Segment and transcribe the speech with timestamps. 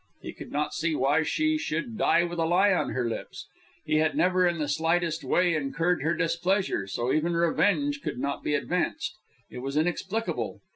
[0.23, 3.45] He could not see why she should die with a lie on her lips.
[3.85, 8.43] He had never in the slightest way incurred her displeasure, so even revenge could not
[8.43, 9.13] be advanced.
[9.51, 10.59] It was inexplicable.